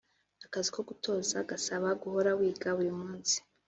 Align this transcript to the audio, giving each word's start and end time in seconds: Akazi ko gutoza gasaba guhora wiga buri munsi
Akazi 0.45 0.69
ko 0.75 0.81
gutoza 0.89 1.37
gasaba 1.49 1.87
guhora 2.01 2.29
wiga 2.39 2.69
buri 2.77 2.91
munsi 2.99 3.35